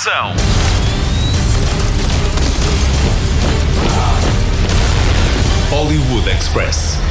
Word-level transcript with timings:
ação. 0.00 0.34
Hollywood 5.70 6.26
Express. 6.26 7.09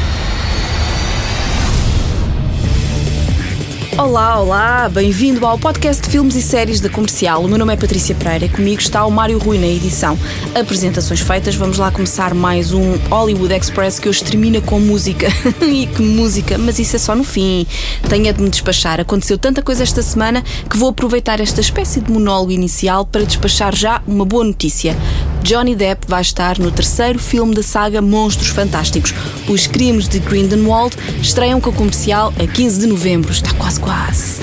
Olá, 3.99 4.39
olá, 4.39 4.87
bem-vindo 4.87 5.45
ao 5.45 5.59
podcast 5.59 6.01
de 6.01 6.09
filmes 6.09 6.33
e 6.37 6.41
séries 6.41 6.79
da 6.79 6.89
Comercial. 6.89 7.43
O 7.43 7.49
meu 7.49 7.57
nome 7.57 7.73
é 7.73 7.75
Patrícia 7.75 8.15
Pereira 8.15 8.45
e 8.45 8.49
comigo 8.49 8.79
está 8.79 9.05
o 9.05 9.11
Mário 9.11 9.37
Rui 9.37 9.57
na 9.57 9.67
edição. 9.67 10.17
Apresentações 10.57 11.19
feitas, 11.19 11.53
vamos 11.55 11.77
lá 11.77 11.91
começar 11.91 12.33
mais 12.33 12.71
um 12.71 12.95
Hollywood 13.09 13.53
Express 13.53 13.99
que 13.99 14.07
hoje 14.07 14.23
termina 14.23 14.61
com 14.61 14.79
música. 14.79 15.27
e 15.61 15.85
que 15.85 16.01
música, 16.01 16.57
mas 16.57 16.79
isso 16.79 16.95
é 16.95 16.99
só 16.99 17.13
no 17.13 17.25
fim. 17.25 17.67
Tenho 18.07 18.33
de 18.33 18.41
me 18.41 18.49
despachar. 18.49 19.01
Aconteceu 19.01 19.37
tanta 19.37 19.61
coisa 19.61 19.83
esta 19.83 20.01
semana 20.01 20.45
que 20.69 20.77
vou 20.77 20.91
aproveitar 20.91 21.41
esta 21.41 21.59
espécie 21.59 21.99
de 21.99 22.09
monólogo 22.09 22.53
inicial 22.53 23.05
para 23.05 23.25
despachar 23.25 23.75
já 23.75 24.01
uma 24.07 24.23
boa 24.23 24.45
notícia. 24.45 24.95
Johnny 25.43 25.75
Depp 25.75 26.05
vai 26.07 26.21
estar 26.21 26.59
no 26.59 26.71
terceiro 26.71 27.19
filme 27.19 27.55
da 27.55 27.63
saga 27.63 28.01
Monstros 28.01 28.49
Fantásticos. 28.49 29.13
Os 29.47 29.67
Crimes 29.67 30.07
de 30.07 30.19
Grindelwald 30.19 30.95
estreiam 31.21 31.59
com 31.59 31.69
a 31.69 31.73
comercial 31.73 32.33
a 32.41 32.47
15 32.47 32.79
de 32.79 32.87
novembro. 32.87 33.31
Está 33.31 33.53
quase, 33.53 33.79
quase. 33.79 34.41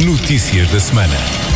Notícias 0.00 0.70
da 0.70 0.80
semana. 0.80 1.49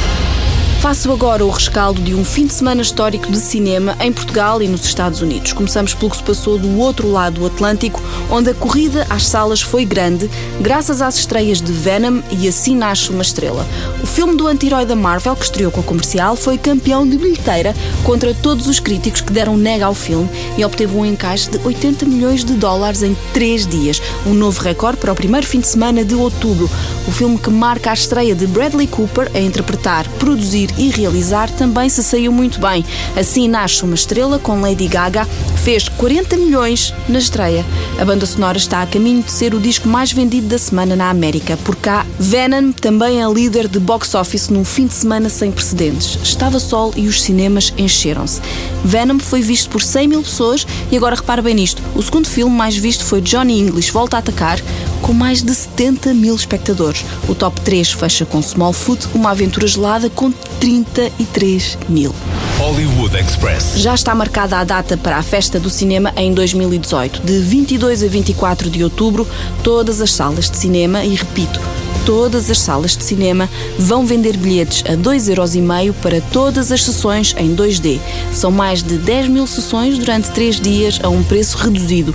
Faço 0.84 1.10
agora 1.10 1.42
o 1.42 1.48
rescaldo 1.48 2.02
de 2.02 2.14
um 2.14 2.22
fim 2.22 2.46
de 2.46 2.52
semana 2.52 2.82
histórico 2.82 3.32
de 3.32 3.38
cinema 3.38 3.96
em 4.00 4.12
Portugal 4.12 4.60
e 4.60 4.68
nos 4.68 4.84
Estados 4.84 5.22
Unidos. 5.22 5.54
Começamos 5.54 5.94
pelo 5.94 6.10
que 6.10 6.18
se 6.18 6.22
passou 6.22 6.58
do 6.58 6.78
outro 6.78 7.10
lado 7.10 7.40
do 7.40 7.46
Atlântico, 7.46 8.02
onde 8.30 8.50
a 8.50 8.54
corrida 8.54 9.06
às 9.08 9.26
salas 9.26 9.62
foi 9.62 9.86
grande, 9.86 10.30
graças 10.60 11.00
às 11.00 11.16
estreias 11.16 11.62
de 11.62 11.72
Venom 11.72 12.20
e 12.30 12.46
Assim 12.46 12.76
Nasce 12.76 13.08
uma 13.08 13.22
Estrela. 13.22 13.66
O 14.02 14.06
filme 14.06 14.36
do 14.36 14.46
anti-herói 14.46 14.84
da 14.84 14.94
Marvel, 14.94 15.34
que 15.34 15.46
estreou 15.46 15.72
com 15.72 15.80
a 15.80 15.84
comercial, 15.84 16.36
foi 16.36 16.58
campeão 16.58 17.08
de 17.08 17.16
bilheteira 17.16 17.74
contra 18.04 18.34
todos 18.34 18.68
os 18.68 18.78
críticos 18.78 19.22
que 19.22 19.32
deram 19.32 19.56
nega 19.56 19.86
ao 19.86 19.94
filme 19.94 20.28
e 20.58 20.64
obteve 20.66 20.94
um 20.94 21.06
encaixe 21.06 21.48
de 21.48 21.66
80 21.66 22.04
milhões 22.04 22.44
de 22.44 22.52
dólares 22.52 23.02
em 23.02 23.16
três 23.32 23.66
dias, 23.66 24.02
um 24.26 24.34
novo 24.34 24.60
recorde 24.60 24.98
para 24.98 25.12
o 25.12 25.16
primeiro 25.16 25.46
fim 25.46 25.60
de 25.60 25.66
semana 25.66 26.04
de 26.04 26.14
outubro. 26.14 26.68
O 27.06 27.12
filme 27.12 27.38
que 27.38 27.50
marca 27.50 27.90
a 27.90 27.94
estreia 27.94 28.34
de 28.34 28.46
Bradley 28.46 28.86
Cooper 28.86 29.30
a 29.34 29.38
interpretar, 29.38 30.08
produzir 30.18 30.70
e 30.78 30.88
realizar 30.88 31.50
também 31.50 31.88
se 31.88 32.02
saiu 32.02 32.32
muito 32.32 32.58
bem. 32.58 32.84
Assim 33.14 33.46
nasce 33.46 33.84
uma 33.84 33.94
estrela 33.94 34.38
com 34.38 34.60
Lady 34.60 34.88
Gaga, 34.88 35.26
fez 35.62 35.86
40 35.88 36.36
milhões 36.38 36.94
na 37.06 37.18
estreia. 37.18 37.64
A 37.98 38.04
banda 38.06 38.24
sonora 38.24 38.56
está 38.56 38.80
a 38.80 38.86
caminho 38.86 39.22
de 39.22 39.30
ser 39.30 39.54
o 39.54 39.60
disco 39.60 39.86
mais 39.86 40.12
vendido 40.12 40.48
da 40.48 40.58
semana 40.58 40.96
na 40.96 41.10
América. 41.10 41.58
Por 41.58 41.76
cá, 41.76 42.06
Venom 42.18 42.72
também 42.72 43.22
é 43.22 43.28
líder 43.30 43.68
de 43.68 43.78
box 43.78 44.14
office 44.14 44.48
num 44.48 44.64
fim 44.64 44.86
de 44.86 44.94
semana 44.94 45.28
sem 45.28 45.52
precedentes. 45.52 46.18
Estava 46.22 46.58
sol 46.58 46.92
e 46.96 47.06
os 47.06 47.22
cinemas 47.22 47.72
encheram-se. 47.76 48.40
Venom 48.82 49.18
foi 49.18 49.42
visto 49.42 49.68
por 49.68 49.82
100 49.82 50.08
mil 50.08 50.22
pessoas 50.22 50.66
e 50.90 50.96
agora 50.96 51.16
repara 51.16 51.42
bem 51.42 51.54
nisto: 51.54 51.82
o 51.94 52.02
segundo 52.02 52.28
filme 52.28 52.54
mais 52.54 52.76
visto 52.76 53.04
foi 53.04 53.20
Johnny 53.20 53.60
English 53.60 53.92
Volta 53.92 54.16
a 54.16 54.20
Atacar, 54.20 54.58
com 55.04 55.12
mais 55.12 55.42
de 55.42 55.54
70 55.54 56.14
mil 56.14 56.34
espectadores. 56.34 57.04
O 57.28 57.34
top 57.34 57.60
3 57.60 57.92
fecha 57.92 58.24
com 58.24 58.40
Smallfoot, 58.40 59.06
uma 59.14 59.32
aventura 59.32 59.66
gelada 59.66 60.08
com 60.08 60.32
33 60.58 61.76
mil. 61.90 62.14
Hollywood 62.58 63.14
Express. 63.14 63.74
Já 63.76 63.94
está 63.94 64.14
marcada 64.14 64.56
a 64.56 64.64
data 64.64 64.96
para 64.96 65.18
a 65.18 65.22
Festa 65.22 65.60
do 65.60 65.68
Cinema 65.68 66.10
em 66.16 66.32
2018. 66.32 67.20
De 67.20 67.38
22 67.38 68.02
a 68.02 68.06
24 68.06 68.70
de 68.70 68.82
outubro, 68.82 69.28
todas 69.62 70.00
as 70.00 70.10
salas 70.10 70.48
de 70.48 70.56
cinema, 70.56 71.04
e 71.04 71.14
repito, 71.14 71.60
todas 72.06 72.50
as 72.50 72.58
salas 72.58 72.96
de 72.96 73.04
cinema 73.04 73.50
vão 73.78 74.06
vender 74.06 74.38
bilhetes 74.38 74.82
a 74.86 74.96
2,5€ 74.96 75.92
para 76.00 76.22
todas 76.32 76.72
as 76.72 76.82
sessões 76.82 77.34
em 77.36 77.54
2D. 77.54 78.00
São 78.32 78.50
mais 78.50 78.82
de 78.82 78.96
10 78.96 79.28
mil 79.28 79.46
sessões 79.46 79.98
durante 79.98 80.30
3 80.30 80.60
dias 80.60 80.98
a 81.02 81.10
um 81.10 81.22
preço 81.22 81.58
reduzido 81.58 82.14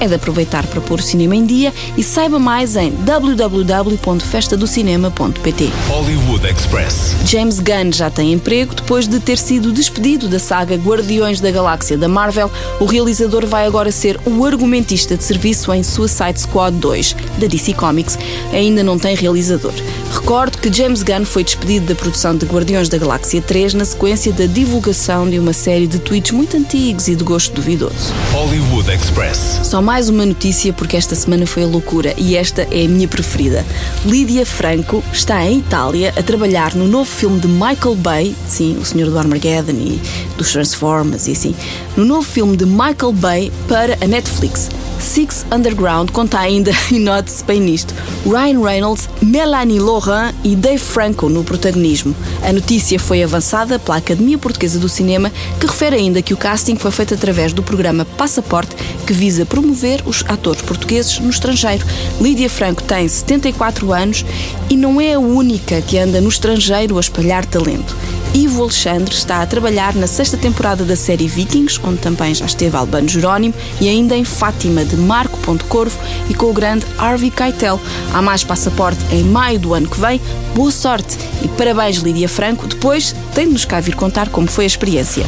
é 0.00 0.06
de 0.06 0.14
aproveitar 0.14 0.66
para 0.66 0.80
pôr 0.80 1.00
o 1.00 1.02
cinema 1.02 1.36
em 1.36 1.44
dia 1.44 1.74
e 1.96 2.02
saiba 2.02 2.38
mais 2.38 2.76
em 2.76 2.90
www.festadocinema.pt. 2.90 5.70
Hollywood 5.88 6.46
Express. 6.46 7.16
James 7.24 7.58
Gunn 7.58 7.90
já 7.92 8.08
tem 8.10 8.32
emprego 8.32 8.74
depois 8.74 9.08
de 9.08 9.20
ter 9.20 9.38
sido 9.38 9.72
despedido 9.72 10.28
da 10.28 10.38
saga 10.38 10.76
Guardiões 10.76 11.40
da 11.40 11.50
Galáxia 11.50 11.98
da 11.98 12.08
Marvel. 12.08 12.50
O 12.80 12.84
realizador 12.84 13.46
vai 13.46 13.66
agora 13.66 13.90
ser 13.90 14.20
o 14.24 14.44
argumentista 14.44 15.16
de 15.16 15.24
serviço 15.24 15.72
em 15.72 15.82
Suicide 15.82 16.40
Squad 16.40 16.76
2 16.76 17.16
da 17.38 17.46
DC 17.46 17.72
Comics. 17.74 18.18
Ainda 18.52 18.82
não 18.82 18.98
tem 18.98 19.16
realizador. 19.16 19.72
Recordo 20.12 20.58
que 20.58 20.72
James 20.72 21.02
Gunn 21.02 21.24
foi 21.24 21.44
despedido 21.44 21.86
da 21.86 21.94
produção 21.94 22.36
de 22.36 22.46
Guardiões 22.46 22.88
da 22.88 22.98
Galáxia 22.98 23.40
3 23.40 23.74
na 23.74 23.84
sequência 23.84 24.32
da 24.32 24.46
divulgação 24.46 25.28
de 25.28 25.38
uma 25.38 25.52
série 25.52 25.86
de 25.86 25.98
tweets 25.98 26.32
muito 26.32 26.56
antigos 26.56 27.08
e 27.08 27.14
de 27.14 27.24
gosto 27.24 27.54
duvidoso. 27.54 28.12
Hollywood 28.32 28.90
Express. 28.90 29.60
Só 29.64 29.80
mais 29.88 30.10
uma 30.10 30.26
notícia 30.26 30.70
porque 30.70 30.98
esta 30.98 31.14
semana 31.14 31.46
foi 31.46 31.62
a 31.62 31.66
loucura 31.66 32.12
e 32.18 32.36
esta 32.36 32.60
é 32.70 32.84
a 32.84 32.88
minha 32.90 33.08
preferida. 33.08 33.64
Lídia 34.04 34.44
Franco 34.44 35.02
está 35.10 35.42
em 35.46 35.60
Itália 35.60 36.12
a 36.14 36.22
trabalhar 36.22 36.74
no 36.74 36.86
novo 36.86 37.10
filme 37.10 37.40
de 37.40 37.48
Michael 37.48 37.94
Bay, 37.94 38.36
sim, 38.46 38.76
o 38.76 38.84
Senhor 38.84 39.08
do 39.08 39.18
Armageddon 39.18 39.72
e 39.72 39.98
dos 40.36 40.52
Transformers 40.52 41.26
e 41.26 41.32
assim, 41.32 41.56
no 41.96 42.04
novo 42.04 42.28
filme 42.28 42.54
de 42.54 42.66
Michael 42.66 43.14
Bay 43.14 43.50
para 43.66 43.96
a 44.02 44.06
Netflix. 44.06 44.68
Six 45.00 45.46
Underground 45.50 46.10
conta 46.10 46.38
ainda, 46.38 46.70
e 46.92 46.98
note-se 46.98 47.42
bem 47.44 47.60
nisto, 47.60 47.94
Ryan 48.26 48.60
Reynolds, 48.60 49.08
Melanie 49.22 49.78
Laurent 49.78 50.34
e 50.44 50.54
Dave 50.54 50.78
Franco 50.78 51.28
no 51.28 51.44
protagonismo. 51.44 52.14
A 52.42 52.52
notícia 52.52 52.98
foi 52.98 53.22
avançada 53.22 53.78
pela 53.78 53.96
Academia 53.96 54.36
Portuguesa 54.36 54.78
do 54.78 54.88
Cinema, 54.88 55.32
que 55.58 55.66
refere 55.66 55.96
ainda 55.96 56.20
que 56.20 56.34
o 56.34 56.36
casting 56.36 56.76
foi 56.76 56.90
feito 56.90 57.14
através 57.14 57.52
do 57.52 57.62
programa 57.62 58.04
Passaporte, 58.04 58.76
que 59.06 59.12
visa 59.12 59.46
promover 59.46 59.77
os 60.04 60.24
atores 60.26 60.62
portugueses 60.62 61.18
no 61.20 61.30
estrangeiro. 61.30 61.86
Lídia 62.20 62.50
Franco 62.50 62.82
tem 62.82 63.06
74 63.06 63.92
anos 63.92 64.24
e 64.68 64.76
não 64.76 65.00
é 65.00 65.14
a 65.14 65.20
única 65.20 65.80
que 65.82 65.98
anda 65.98 66.20
no 66.20 66.28
estrangeiro 66.28 66.96
a 66.96 67.00
espalhar 67.00 67.44
talento. 67.46 67.96
Ivo 68.34 68.62
Alexandre 68.62 69.14
está 69.14 69.40
a 69.40 69.46
trabalhar 69.46 69.94
na 69.94 70.06
sexta 70.06 70.36
temporada 70.36 70.84
da 70.84 70.96
série 70.96 71.26
Vikings, 71.26 71.80
onde 71.82 71.98
também 71.98 72.34
já 72.34 72.44
esteve 72.44 72.76
Albano 72.76 73.08
Jerónimo, 73.08 73.54
e 73.80 73.88
ainda 73.88 74.16
em 74.16 74.24
Fátima, 74.24 74.84
de 74.84 74.96
Marco 74.96 75.38
Ponte 75.38 75.64
Corvo, 75.64 75.98
e 76.28 76.34
com 76.34 76.46
o 76.46 76.52
grande 76.52 76.84
Harvey 76.98 77.30
Keitel. 77.30 77.80
Há 78.12 78.20
mais 78.20 78.44
passaporte 78.44 79.00
em 79.10 79.24
maio 79.24 79.58
do 79.58 79.74
ano 79.74 79.88
que 79.88 79.98
vem. 79.98 80.20
Boa 80.54 80.70
sorte 80.70 81.16
e 81.42 81.48
parabéns, 81.48 81.96
Lídia 81.98 82.28
Franco. 82.28 82.66
Depois 82.66 83.14
tem 83.34 83.46
de 83.46 83.52
nos 83.52 83.64
cá 83.64 83.80
vir 83.80 83.94
contar 83.94 84.28
como 84.28 84.46
foi 84.46 84.64
a 84.64 84.66
experiência. 84.66 85.24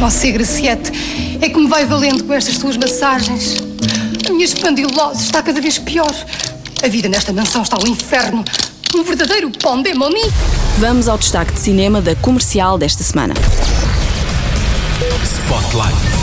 Você, 0.00 0.32
Graciete, 0.32 0.92
é 1.40 1.48
que 1.48 1.58
me 1.58 1.68
vai 1.68 1.84
valendo 1.84 2.24
com 2.24 2.32
estas 2.32 2.56
suas 2.56 2.76
massagens. 2.76 3.67
A 4.28 4.30
minha 4.30 4.44
espandilose 4.44 5.22
está 5.22 5.42
cada 5.42 5.58
vez 5.58 5.78
pior. 5.78 6.14
A 6.82 6.88
vida 6.88 7.08
nesta 7.08 7.32
mansão 7.32 7.62
está 7.62 7.78
um 7.78 7.86
inferno. 7.86 8.44
Um 8.94 9.02
verdadeiro 9.02 9.50
pandemoni. 9.50 10.20
Vamos 10.76 11.08
ao 11.08 11.16
destaque 11.16 11.52
de 11.52 11.60
cinema 11.60 12.02
da 12.02 12.14
comercial 12.14 12.76
desta 12.76 13.02
semana. 13.02 13.32
Spotlight. 15.24 16.18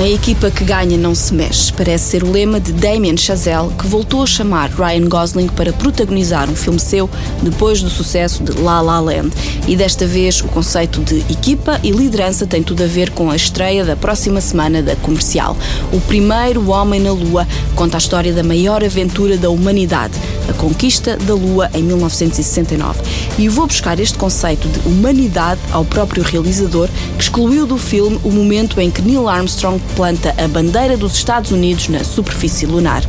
A 0.00 0.08
equipa 0.08 0.48
que 0.48 0.62
ganha 0.62 0.96
não 0.96 1.12
se 1.12 1.34
mexe. 1.34 1.72
Parece 1.72 2.10
ser 2.10 2.22
o 2.22 2.30
lema 2.30 2.60
de 2.60 2.72
Damien 2.72 3.16
Chazelle, 3.16 3.74
que 3.76 3.84
voltou 3.88 4.22
a 4.22 4.26
chamar 4.26 4.70
Ryan 4.70 5.08
Gosling 5.08 5.48
para 5.48 5.72
protagonizar 5.72 6.48
um 6.48 6.54
filme 6.54 6.78
seu 6.78 7.10
depois 7.42 7.82
do 7.82 7.90
sucesso 7.90 8.44
de 8.44 8.52
La 8.60 8.80
La 8.80 9.00
Land. 9.00 9.30
E 9.66 9.74
desta 9.74 10.06
vez 10.06 10.40
o 10.40 10.46
conceito 10.46 11.02
de 11.02 11.18
equipa 11.28 11.80
e 11.82 11.90
liderança 11.90 12.46
tem 12.46 12.62
tudo 12.62 12.84
a 12.84 12.86
ver 12.86 13.10
com 13.10 13.28
a 13.28 13.34
estreia 13.34 13.84
da 13.84 13.96
próxima 13.96 14.40
semana 14.40 14.80
da 14.80 14.94
comercial. 14.94 15.56
O 15.92 16.00
primeiro 16.02 16.70
Homem 16.70 17.00
na 17.00 17.10
Lua 17.10 17.44
conta 17.74 17.96
a 17.96 17.98
história 17.98 18.32
da 18.32 18.44
maior 18.44 18.84
aventura 18.84 19.36
da 19.36 19.50
humanidade, 19.50 20.14
a 20.48 20.52
conquista 20.52 21.16
da 21.16 21.34
Lua 21.34 21.68
em 21.74 21.82
1969. 21.82 23.00
E 23.36 23.48
vou 23.48 23.66
buscar 23.66 23.98
este 23.98 24.16
conceito 24.16 24.68
de 24.68 24.78
humanidade 24.88 25.60
ao 25.72 25.84
próprio 25.84 26.22
realizador, 26.22 26.88
que 27.16 27.24
excluiu 27.24 27.66
do 27.66 27.76
filme 27.76 28.20
o 28.22 28.30
momento 28.30 28.80
em 28.80 28.92
que 28.92 29.02
Neil 29.02 29.28
Armstrong 29.28 29.87
planta 29.88 30.34
a 30.38 30.46
bandeira 30.46 30.96
dos 30.96 31.14
Estados 31.14 31.50
Unidos 31.50 31.88
na 31.88 32.04
superfície 32.04 32.66
lunar. 32.66 33.02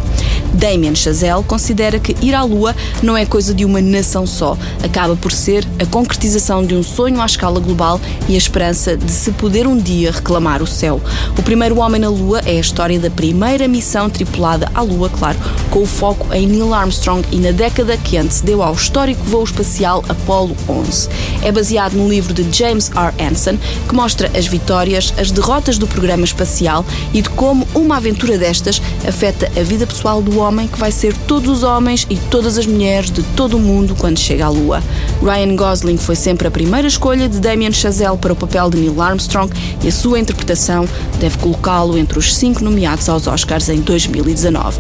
Damien 0.54 0.96
Chazelle 0.96 1.44
considera 1.44 2.00
que 2.00 2.16
ir 2.26 2.34
à 2.34 2.44
Lua 2.44 2.76
não 3.04 3.16
é 3.16 3.26
coisa 3.26 3.54
de 3.54 3.64
uma 3.64 3.82
nação 3.82 4.26
só, 4.26 4.58
acaba 4.84 5.16
por 5.16 5.32
ser 5.32 5.68
a 5.80 5.86
concretização 5.86 6.66
de 6.66 6.76
um 6.76 6.82
sonho 6.82 7.22
à 7.22 7.26
escala 7.26 7.60
global 7.60 8.02
e 8.28 8.36
a 8.36 8.38
esperança 8.38 8.98
de 8.98 9.12
se 9.12 9.32
poder 9.32 9.68
um 9.68 9.78
dia 9.78 10.12
reclamar 10.12 10.62
o 10.62 10.68
céu. 10.68 11.02
O 11.38 11.44
primeiro 11.44 11.80
homem 11.80 12.02
na 12.02 12.10
Lua 12.10 12.42
é 12.46 12.58
a 12.58 12.62
história 12.62 13.00
da 13.00 13.10
primeira 13.10 13.68
missão 13.68 14.10
tripulada 14.10 14.70
à 14.74 14.82
Lua, 14.82 15.10
claro, 15.10 15.38
com 15.70 15.84
o 15.84 15.86
foco 15.86 16.34
em 16.34 16.48
Neil 16.48 16.74
Armstrong 16.74 17.26
e 17.32 17.38
na 17.38 17.52
década 17.52 17.98
que 17.98 18.18
antecedeu 18.18 18.64
ao 18.64 18.74
histórico 18.74 19.24
voo 19.26 19.44
espacial 19.44 20.04
Apollo 20.10 20.56
11. 20.68 21.10
É 21.44 21.52
baseado 21.52 21.94
no 21.94 22.10
livro 22.10 22.34
de 22.34 22.46
James 22.58 22.90
R. 22.90 23.14
Anson, 23.24 23.58
que 23.88 23.96
mostra 23.96 24.32
as 24.38 24.48
vitórias, 24.48 25.14
as 25.18 25.32
derrotas 25.32 25.78
do 25.78 25.88
programa 25.88 26.26
espacial 26.26 26.69
e 27.14 27.22
de 27.22 27.30
como 27.30 27.68
uma 27.74 27.98
aventura 27.98 28.38
destas 28.38 28.82
afeta 29.08 29.52
a 29.60 29.64
vida 29.64 29.88
pessoal 29.88 30.22
do 30.22 30.38
homem 30.38 30.50
homem 30.60 30.68
que 30.68 30.80
vai 30.80 30.92
ser 30.92 31.16
todos 31.28 31.50
os 31.50 31.64
homens 31.64 32.06
e 32.10 32.18
todas 32.18 32.58
as 32.58 32.66
mulheres 32.66 33.12
de 33.12 33.24
todo 33.24 33.56
o 33.56 33.60
mundo 33.60 33.96
quando 33.98 34.18
chega 34.18 34.46
à 34.46 34.50
Lua. 34.50 34.84
Ryan 35.22 35.56
Gosling 35.58 35.98
foi 35.98 36.16
sempre 36.16 36.48
a 36.48 36.52
primeira 36.52 36.88
escolha 36.88 37.28
de 37.28 37.40
Damien 37.40 37.74
Chazelle 37.74 38.18
para 38.18 38.32
o 38.32 38.36
papel 38.36 38.70
de 38.70 38.78
Neil 38.78 39.02
Armstrong 39.02 39.54
e 39.84 39.88
a 39.90 39.92
sua 39.92 40.18
interpretação 40.18 40.88
deve 41.20 41.38
colocá-lo 41.40 41.98
entre 41.98 42.18
os 42.18 42.34
cinco 42.36 42.64
nomeados 42.64 43.10
aos 43.10 43.28
Oscars 43.28 43.68
em 43.68 43.82
2019. 43.82 44.80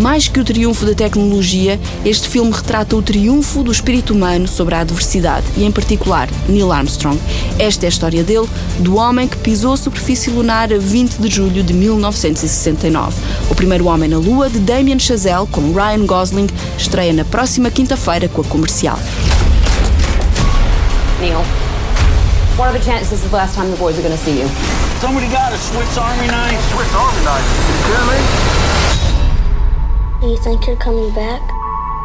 Mais 0.00 0.26
que 0.26 0.40
o 0.40 0.44
triunfo 0.44 0.84
da 0.84 0.92
tecnologia, 0.92 1.78
este 2.04 2.28
filme 2.28 2.50
retrata 2.50 2.96
o 2.96 3.02
triunfo 3.02 3.62
do 3.62 3.70
espírito 3.70 4.12
humano 4.12 4.48
sobre 4.48 4.74
a 4.74 4.80
adversidade 4.80 5.46
e, 5.56 5.64
em 5.64 5.70
particular, 5.70 6.28
Neil 6.48 6.72
Armstrong. 6.72 7.18
Esta 7.58 7.86
é 7.86 7.88
a 7.88 7.88
história 7.88 8.24
dele, 8.24 8.48
do 8.80 8.96
homem 8.96 9.28
que 9.28 9.36
pisou 9.36 9.72
a 9.72 9.76
superfície 9.76 10.30
lunar 10.30 10.72
a 10.72 10.78
20 10.78 11.16
de 11.16 11.28
julho 11.28 11.62
de 11.62 11.72
1969. 11.72 13.14
O 13.48 13.54
primeiro 13.54 13.86
homem 13.86 14.10
na 14.10 14.18
Lua, 14.18 14.50
de 14.50 14.58
Damien 14.58 14.98
Chazelle, 14.98 15.46
com 15.46 15.72
Ryan 15.72 16.04
Gosling, 16.04 16.48
estreia 16.76 17.12
na 17.12 17.24
próxima 17.24 17.70
quinta-feira 17.70 18.28
com 18.28 18.42
a 18.42 18.44
comercial. 18.44 18.98
Neil, 21.20 21.42
what 22.58 22.68
are 22.68 22.76
the 22.76 22.84
chances 22.84 23.22
the 23.22 23.34
last 23.34 23.54
time 23.54 23.70
the 23.70 23.76
boys 23.78 23.98
are 23.98 24.02
going 24.02 24.12
to 24.12 24.18
see 24.22 24.38
you? 24.38 24.48
Somebody 25.00 25.28
got 25.28 25.52
a 25.52 25.56
Swiss 25.56 25.96
Army 25.96 26.26
knife. 26.26 26.60
Swiss 26.72 26.92
Army 26.94 27.24
knife? 27.24 27.48
You 27.68 27.76
kidding 27.88 28.08
me? 28.12 28.20
You 30.32 30.36
think 30.42 30.66
you're 30.66 30.76
coming 30.76 31.14
back? 31.14 31.40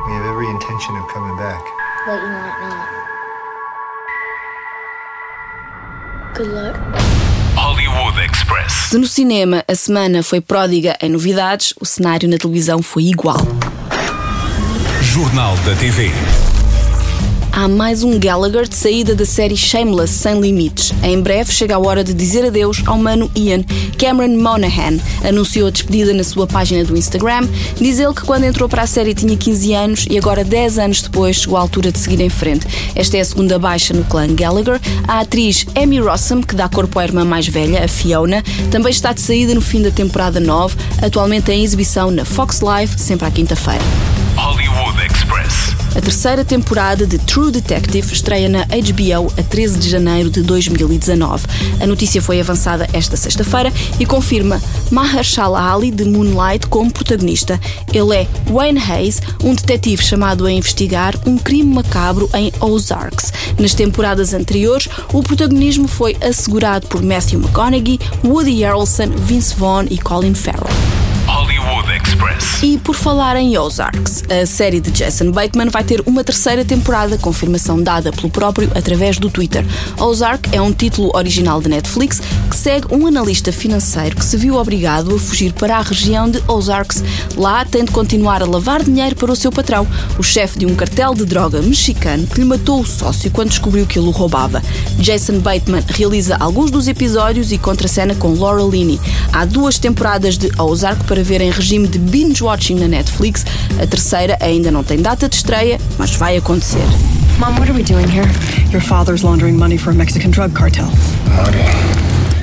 We 0.07 0.13
have 0.13 0.25
every 0.25 0.47
intention 0.47 0.95
of 0.95 1.07
coming 1.09 1.35
back. 1.35 1.61
But 2.05 2.21
you 2.21 2.29
might 2.29 2.57
not. 2.61 2.87
Good 6.35 6.47
luck. 6.47 6.75
Hollywood 7.55 8.17
Express. 8.23 8.71
Se 8.89 8.97
no 8.97 9.07
cinema 9.07 9.63
a 9.67 9.75
semana 9.75 10.23
foi 10.23 10.39
pródiga 10.39 10.97
em 11.01 11.09
novidades, 11.09 11.73
o 11.81 11.85
cenário 11.85 12.29
na 12.29 12.37
televisão 12.37 12.81
foi 12.81 13.03
igual. 13.03 13.41
Jornal 15.01 15.57
da 15.65 15.75
TV. 15.75 16.11
Há 17.61 17.67
mais 17.67 18.01
um 18.01 18.17
Gallagher 18.17 18.67
de 18.67 18.73
saída 18.73 19.13
da 19.13 19.23
série 19.23 19.55
Shameless 19.55 20.15
Sem 20.15 20.41
Limites. 20.41 20.91
Em 21.03 21.21
breve 21.21 21.53
chega 21.53 21.75
a 21.75 21.79
hora 21.79 22.03
de 22.03 22.11
dizer 22.11 22.43
adeus 22.43 22.81
ao 22.87 22.97
mano 22.97 23.29
Ian. 23.35 23.63
Cameron 23.99 24.35
Monaghan 24.35 24.97
anunciou 25.23 25.67
a 25.67 25.69
despedida 25.69 26.11
na 26.11 26.23
sua 26.23 26.47
página 26.47 26.83
do 26.83 26.97
Instagram. 26.97 27.47
Diz 27.79 27.99
ele 27.99 28.15
que 28.15 28.23
quando 28.23 28.45
entrou 28.45 28.67
para 28.67 28.81
a 28.81 28.87
série 28.87 29.13
tinha 29.13 29.37
15 29.37 29.73
anos 29.75 30.07
e 30.09 30.17
agora 30.17 30.43
10 30.43 30.79
anos 30.79 31.03
depois 31.03 31.35
chegou 31.35 31.55
à 31.55 31.61
altura 31.61 31.91
de 31.91 31.99
seguir 31.99 32.19
em 32.21 32.29
frente. 32.29 32.65
Esta 32.95 33.17
é 33.17 33.19
a 33.19 33.25
segunda 33.25 33.59
baixa 33.59 33.93
no 33.93 34.05
clã 34.05 34.25
Gallagher. 34.33 34.81
A 35.07 35.19
atriz 35.19 35.63
Amy 35.75 35.99
Rossum, 35.99 36.41
que 36.41 36.55
dá 36.55 36.67
corpo 36.67 36.97
à 36.97 37.03
irmã 37.03 37.23
mais 37.23 37.47
velha, 37.47 37.85
a 37.85 37.87
Fiona, 37.87 38.43
também 38.71 38.89
está 38.89 39.13
de 39.13 39.21
saída 39.21 39.53
no 39.53 39.61
fim 39.61 39.83
da 39.83 39.91
temporada 39.91 40.39
9, 40.39 40.75
atualmente 40.99 41.51
em 41.51 41.63
exibição 41.63 42.09
na 42.09 42.25
Fox 42.25 42.61
Live, 42.61 42.97
sempre 42.97 43.27
à 43.27 43.29
quinta-feira. 43.29 43.83
Hollywood 44.35 45.10
Express. 45.31 45.75
A 45.95 46.01
terceira 46.01 46.45
temporada 46.45 47.05
de 47.05 47.17
True 47.17 47.51
Detective 47.51 48.13
estreia 48.13 48.47
na 48.47 48.63
HBO 48.63 49.31
a 49.37 49.43
13 49.43 49.79
de 49.79 49.89
janeiro 49.89 50.29
de 50.29 50.41
2019. 50.41 51.45
A 51.81 51.87
notícia 51.87 52.21
foi 52.21 52.39
avançada 52.39 52.87
esta 52.93 53.17
sexta-feira 53.17 53.71
e 53.99 54.05
confirma 54.05 54.61
Mahershala 54.89 55.73
Ali 55.73 55.91
de 55.91 56.05
Moonlight 56.05 56.67
como 56.67 56.91
protagonista. 56.91 57.59
Ele 57.93 58.15
é 58.15 58.27
Wayne 58.49 58.79
Hayes, 58.79 59.21
um 59.43 59.53
detetive 59.53 60.03
chamado 60.03 60.45
a 60.45 60.51
investigar 60.51 61.15
um 61.25 61.37
crime 61.37 61.73
macabro 61.73 62.29
em 62.33 62.51
Ozarks. 62.61 63.33
Nas 63.59 63.73
temporadas 63.73 64.33
anteriores, 64.33 64.87
o 65.13 65.21
protagonismo 65.21 65.87
foi 65.87 66.15
assegurado 66.21 66.87
por 66.87 67.01
Matthew 67.01 67.41
McConaughey, 67.41 67.99
Woody 68.23 68.63
Harrelson, 68.63 69.09
Vince 69.09 69.55
Vaughn 69.55 69.87
e 69.89 69.97
Colin 69.97 70.33
Farrell. 70.33 70.90
Express. 72.21 72.61
E 72.61 72.77
por 72.77 72.93
falar 72.93 73.35
em 73.37 73.57
Ozarks, 73.57 74.23
a 74.29 74.45
série 74.45 74.79
de 74.79 74.91
Jason 74.91 75.31
Bateman 75.31 75.69
vai 75.69 75.83
ter 75.83 76.03
uma 76.05 76.23
terceira 76.23 76.63
temporada, 76.63 77.17
confirmação 77.17 77.81
dada 77.81 78.11
pelo 78.11 78.29
próprio 78.29 78.69
através 78.75 79.17
do 79.17 79.29
Twitter. 79.29 79.65
Ozark 79.97 80.49
é 80.51 80.61
um 80.61 80.71
título 80.71 81.11
original 81.15 81.59
de 81.59 81.69
Netflix 81.69 82.21
que 82.49 82.55
segue 82.55 82.87
um 82.91 83.07
analista 83.07 83.51
financeiro 83.51 84.15
que 84.15 84.23
se 84.23 84.37
viu 84.37 84.55
obrigado 84.55 85.15
a 85.15 85.19
fugir 85.19 85.53
para 85.53 85.77
a 85.77 85.81
região 85.81 86.29
de 86.29 86.41
Ozarks. 86.47 87.03
Lá 87.35 87.65
tem 87.65 87.83
de 87.83 87.91
continuar 87.91 88.43
a 88.43 88.45
lavar 88.45 88.83
dinheiro 88.83 89.15
para 89.15 89.31
o 89.31 89.35
seu 89.35 89.51
patrão, 89.51 89.87
o 90.19 90.23
chefe 90.23 90.59
de 90.59 90.65
um 90.67 90.75
cartel 90.75 91.15
de 91.15 91.25
droga 91.25 91.61
mexicano 91.61 92.27
que 92.27 92.39
lhe 92.39 92.45
matou 92.45 92.81
o 92.81 92.85
sócio 92.85 93.31
quando 93.31 93.49
descobriu 93.49 93.87
que 93.87 93.97
ele 93.97 94.07
o 94.07 94.11
roubava. 94.11 94.61
Jason 94.99 95.39
Bateman 95.39 95.83
realiza 95.87 96.37
alguns 96.37 96.69
dos 96.69 96.87
episódios 96.87 97.51
e 97.51 97.57
contracena 97.57 98.13
com 98.13 98.33
Laura 98.33 98.63
Linney. 98.63 98.99
Há 99.33 99.45
duas 99.45 99.79
temporadas 99.79 100.37
de 100.37 100.51
Ozark 100.59 101.03
para 101.05 101.23
ver 101.23 101.41
em 101.41 101.49
regime 101.49 101.87
de 101.87 102.10
binge-watching 102.11 102.77
na 102.79 102.87
Netflix. 102.87 103.45
A 103.81 103.87
terceira 103.87 104.37
ainda 104.41 104.69
não 104.69 104.83
tem 104.83 105.01
data 105.01 105.29
de 105.29 105.37
estreia, 105.37 105.79
mas 105.97 106.11
vai 106.15 106.37
acontecer. 106.37 106.83
Mom, 107.39 107.57
what 107.57 107.69
are 107.69 107.73
we 107.73 107.81
doing 107.83 108.07
here? 108.07 108.27
Your 108.71 108.81
father's 108.81 109.23
laundering 109.23 109.57
money 109.57 109.77
for 109.77 109.91
a 109.91 109.95
Mexican 109.95 110.29
drug 110.29 110.53
cartel. 110.53 110.85
Marty, 111.35 111.57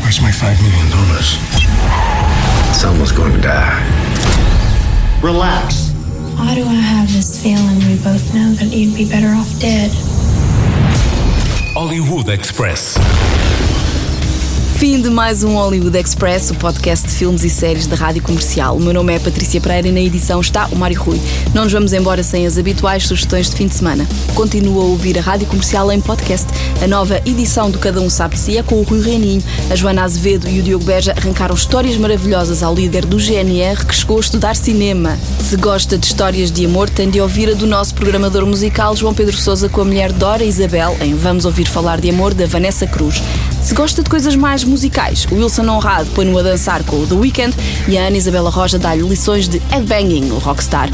where's 0.01 0.21
my 0.21 0.33
five 0.33 0.59
million 0.63 0.91
dollars? 0.91 1.39
Someone's 2.73 3.13
going 3.13 3.33
to 3.33 3.41
die. 3.41 3.79
Relax. 5.23 5.91
Why 6.37 6.55
do 6.55 6.63
I 6.63 6.75
have 6.75 7.13
this 7.13 7.43
feeling 7.43 7.79
we 7.87 7.97
both 8.03 8.33
know 8.33 8.55
that 8.55 8.73
you'd 8.73 8.97
be 8.97 9.09
better 9.09 9.29
off 9.35 9.61
dead? 9.61 9.91
Hollywood 11.75 12.29
Express. 12.29 12.97
Fim 14.79 15.01
de 15.01 15.11
mais 15.11 15.43
um 15.43 15.55
Hollywood 15.55 15.99
Express, 15.99 16.53
o 16.53 16.55
podcast 16.55 17.09
de 17.09 17.13
filmes 17.13 17.43
e 17.43 17.51
séries 17.51 17.89
da 17.89 17.97
Rádio 17.97 18.23
Comercial. 18.23 18.77
O 18.77 18.81
meu 18.81 18.95
nome 18.95 19.13
é 19.13 19.19
Patrícia 19.19 19.61
Pereira 19.61 19.89
e 19.89 19.91
na 19.91 19.99
edição 19.99 20.41
está 20.41 20.69
o 20.69 20.77
Mário 20.77 21.03
Rui. 21.03 21.21
Não 21.53 21.65
nos 21.65 21.73
vamos 21.73 21.93
embora 21.93 22.23
sem 22.23 22.47
as 22.47 22.57
habituais 22.57 23.05
sugestões 23.05 23.51
de 23.51 23.57
fim 23.57 23.67
de 23.67 23.75
semana. 23.75 24.07
Continua 24.37 24.85
a 24.85 24.87
ouvir 24.87 25.19
a 25.19 25.21
Rádio 25.21 25.49
Comercial 25.49 25.91
em 25.91 26.01
podcast. 26.01 26.47
A 26.81 26.87
nova 26.87 27.21
edição 27.27 27.73
do 27.73 27.79
Cada 27.81 28.01
Um 28.01 28.09
Sabe 28.09 28.37
de 28.37 28.41
Si 28.41 28.57
é 28.57 28.63
com 28.63 28.77
o 28.77 28.85
Rui 28.85 29.03
Reininho. 29.03 29.43
A 29.69 29.75
Joana 29.75 30.05
Azevedo 30.05 30.49
e 30.49 30.61
o 30.61 30.63
Diogo 30.63 30.85
Beja 30.85 31.13
arrancaram 31.17 31.57
histórias 31.57 31.97
maravilhosas 31.97 32.63
ao 32.63 32.73
líder 32.73 33.05
do 33.05 33.19
GNR 33.19 33.85
que 33.85 33.97
chegou 33.97 34.19
a 34.19 34.21
estudar 34.21 34.55
cinema. 34.55 35.19
Se 35.41 35.57
gosta 35.57 35.99
de 35.99 36.07
histórias 36.07 36.53
de 36.53 36.67
amor, 36.67 36.89
tem 36.89 37.11
de 37.11 37.21
ouvir 37.21 37.51
a 37.51 37.55
do 37.55 37.67
nosso 37.67 37.97
programador 37.97 38.47
musical 38.47 38.95
João 38.95 39.13
Pedro 39.13 39.37
Sousa 39.37 39.69
com 39.69 39.81
a 39.81 39.85
mulher 39.85 40.13
Dora 40.13 40.45
Isabel 40.45 40.97
em 41.01 41.17
Vamos 41.17 41.45
Ouvir 41.45 41.67
Falar 41.67 42.01
de 42.01 42.11
Amor 42.11 42.33
da 42.33 42.47
Vanessa 42.47 42.87
Cruz. 42.87 43.21
Se 43.63 43.75
gosta 43.75 44.03
de 44.03 44.09
coisas 44.09 44.35
mais 44.35 44.65
musicais, 44.65 45.27
o 45.31 45.35
Wilson 45.35 45.69
Honrado 45.69 46.09
põe-no 46.15 46.39
a 46.39 46.43
dançar 46.43 46.83
com 46.85 46.97
o 46.97 47.07
The 47.07 47.15
Weeknd 47.15 47.57
e 47.87 47.99
a 47.99 48.07
Ana 48.07 48.17
Isabela 48.17 48.51
Roja 48.51 48.79
dá-lhe 48.79 49.03
lições 49.03 49.49
de 49.49 49.59
headbanging 49.71 50.23
no 50.23 50.39
Rockstar. 50.39 50.89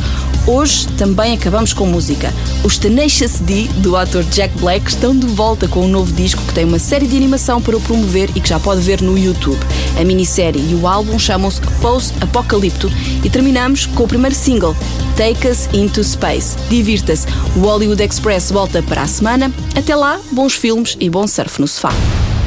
Hoje 0.47 0.87
também 0.99 1.33
acabamos 1.33 1.73
com 1.73 1.87
música. 1.87 2.33
Os 2.63 2.77
Tenacious 2.77 3.39
D, 3.41 3.69
do 3.79 3.97
ator 3.97 4.23
Jack 4.25 4.59
Black, 4.59 4.91
estão 4.91 5.17
de 5.17 5.27
volta 5.27 5.67
com 5.67 5.85
um 5.85 5.89
novo 5.89 6.13
disco 6.13 6.43
que 6.43 6.53
tem 6.53 6.65
uma 6.65 6.79
série 6.79 7.07
de 7.07 7.17
animação 7.17 7.63
para 7.63 7.77
o 7.77 7.81
promover 7.81 8.31
e 8.35 8.41
que 8.41 8.49
já 8.49 8.61
pode 8.61 8.83
ver 8.83 9.01
no 9.01 9.17
YouTube. 9.17 9.61
A 9.99 10.05
minissérie 10.05 10.61
e 10.71 10.75
o 10.75 10.87
álbum 10.87 11.19
chamam-se 11.19 11.61
Post 11.81 12.13
Apocalipto 12.21 12.91
e 13.23 13.31
terminamos 13.31 13.87
com 13.87 14.05
o 14.05 14.09
primeiro 14.09 14.35
single, 14.35 14.77
Take 15.17 15.49
Us 15.49 15.69
Into 15.73 16.03
Space. 16.05 16.57
Divirta-se. 16.69 17.27
O 17.57 17.61
Hollywood 17.61 18.03
Express 18.03 18.51
volta 18.51 18.83
para 18.83 19.03
a 19.03 19.07
semana. 19.07 19.51
Até 19.75 19.95
lá, 19.97 20.21
bons 20.31 20.55
filmes 20.55 20.97
e 21.01 21.09
bom 21.09 21.27
surf 21.27 21.61
no 21.61 21.69
sofá. 21.69 21.93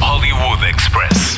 Hollywood 0.00 0.62
Express. 0.62 1.37